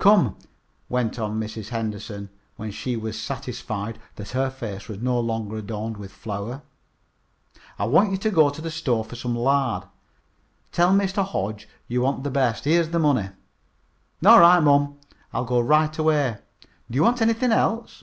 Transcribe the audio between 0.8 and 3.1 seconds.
went on Mrs. Henderson, when she